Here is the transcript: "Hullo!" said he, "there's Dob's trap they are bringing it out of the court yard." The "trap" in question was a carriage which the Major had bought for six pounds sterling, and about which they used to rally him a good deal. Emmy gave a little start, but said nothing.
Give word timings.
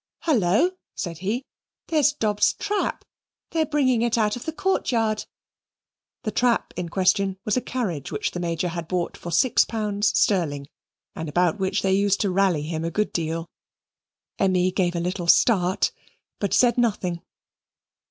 "Hullo!" 0.23 0.71
said 0.95 1.19
he, 1.19 1.45
"there's 1.89 2.11
Dob's 2.11 2.53
trap 2.53 3.05
they 3.51 3.61
are 3.61 3.67
bringing 3.67 4.01
it 4.01 4.17
out 4.17 4.35
of 4.35 4.45
the 4.45 4.51
court 4.51 4.91
yard." 4.91 5.27
The 6.23 6.31
"trap" 6.31 6.73
in 6.75 6.89
question 6.89 7.37
was 7.45 7.55
a 7.55 7.61
carriage 7.61 8.11
which 8.11 8.31
the 8.31 8.39
Major 8.39 8.69
had 8.69 8.87
bought 8.87 9.15
for 9.15 9.29
six 9.31 9.63
pounds 9.63 10.07
sterling, 10.17 10.65
and 11.15 11.29
about 11.29 11.59
which 11.59 11.83
they 11.83 11.93
used 11.93 12.19
to 12.21 12.31
rally 12.31 12.63
him 12.63 12.83
a 12.83 12.89
good 12.89 13.13
deal. 13.13 13.51
Emmy 14.39 14.71
gave 14.71 14.95
a 14.95 14.99
little 14.99 15.27
start, 15.27 15.91
but 16.39 16.51
said 16.51 16.79
nothing. 16.79 17.21